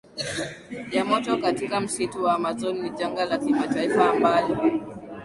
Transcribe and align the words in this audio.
ya 0.91 1.05
moto 1.05 1.37
katika 1.37 1.79
msitu 1.81 2.23
wa 2.23 2.33
Amazon 2.33 2.81
ni 2.81 2.89
janga 2.89 3.25
la 3.25 3.37
kimataifa 3.37 4.11
ambalo 4.11 4.57